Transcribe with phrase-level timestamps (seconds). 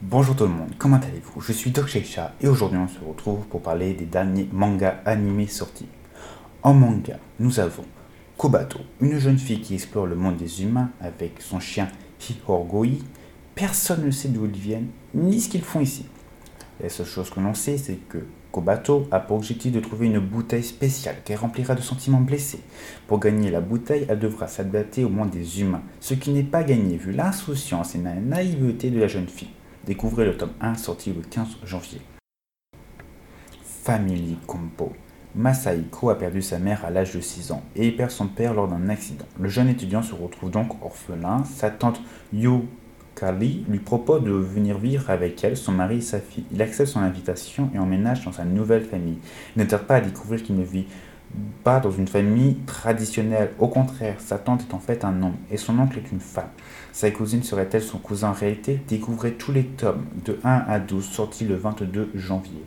[0.00, 1.40] Bonjour tout le monde, comment allez-vous?
[1.40, 1.96] Je suis Doc
[2.40, 5.88] et aujourd'hui on se retrouve pour parler des derniers mangas animés sortis.
[6.62, 7.82] En manga, nous avons
[8.36, 11.88] Kobato, une jeune fille qui explore le monde des humains avec son chien
[12.20, 13.00] Hihorgoi.
[13.56, 16.06] Personne ne sait d'où ils viennent ni ce qu'ils font ici.
[16.80, 18.18] La seule chose que l'on sait, c'est que
[18.52, 22.60] Kobato a pour objectif de trouver une bouteille spéciale qu'elle remplira de sentiments blessés.
[23.08, 26.62] Pour gagner la bouteille, elle devra s'adapter au monde des humains, ce qui n'est pas
[26.62, 29.50] gagné vu l'insouciance et la naïveté de la jeune fille.
[29.86, 32.00] Découvrez le tome 1 sorti le 15 janvier.
[33.62, 34.92] Family Compo.
[35.34, 38.68] Masaiko a perdu sa mère à l'âge de 6 ans et perd son père lors
[38.68, 39.24] d'un accident.
[39.38, 41.44] Le jeune étudiant se retrouve donc orphelin.
[41.44, 42.00] Sa tante
[42.32, 46.44] Yukari lui propose de venir vivre avec elle, son mari et sa fille.
[46.52, 49.18] Il accepte son invitation et emménage dans sa nouvelle famille.
[49.56, 50.86] Il ne tarde pas à découvrir qu'il ne vit
[51.64, 53.52] pas dans une famille traditionnelle.
[53.58, 56.50] Au contraire, sa tante est en fait un homme et son oncle est une femme.
[56.92, 58.80] Sa cousine serait-elle son cousin en réalité?
[58.88, 62.64] Découvrez tous les tomes de 1 à 12 sortis le 22 janvier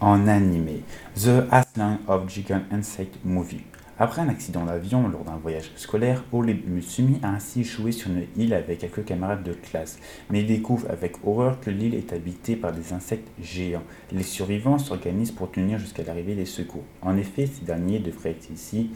[0.00, 0.82] en animé
[1.14, 3.64] The Aslan of Gigan Insect Movie.
[3.98, 8.26] Après un accident d'avion lors d'un voyage scolaire, Ole Musumi a ainsi joué sur une
[8.36, 12.56] île avec quelques camarades de classe, mais il découvre avec horreur que l'île est habitée
[12.56, 13.84] par des insectes géants.
[14.12, 16.84] Les survivants s'organisent pour tenir jusqu'à l'arrivée des secours.
[17.00, 18.90] En effet, ces derniers devraient être ici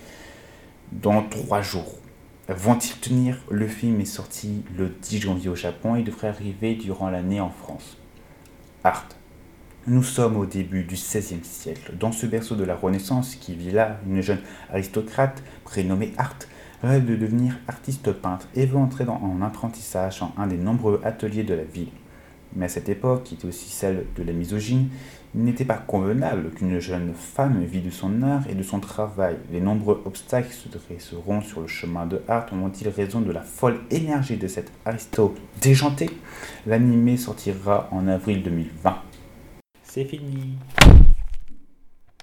[0.92, 1.94] dans trois jours.
[2.48, 3.38] Vont-ils tenir?
[3.48, 7.50] Le film est sorti le 10 janvier au Japon et devrait arriver durant l'année en
[7.50, 7.96] France.
[8.84, 9.06] Art.
[9.86, 11.94] Nous sommes au début du XVIe siècle.
[11.98, 16.36] Dans ce berceau de la Renaissance qui vit là, une jeune aristocrate prénommée Art
[16.82, 21.00] rêve de devenir artiste peintre et veut entrer dans, en apprentissage en un des nombreux
[21.02, 21.88] ateliers de la ville.
[22.54, 24.90] Mais à cette époque, qui était aussi celle de la misogyne,
[25.34, 29.36] il n'était pas convenable qu'une jeune femme vit de son art et de son travail.
[29.50, 33.80] Les nombreux obstacles se dresseront sur le chemin de Art ont-ils raison de la folle
[33.90, 36.10] énergie de cet aristo déjanté?
[36.66, 39.04] L'animé sortira en avril 2020.
[39.92, 40.56] C'est fini.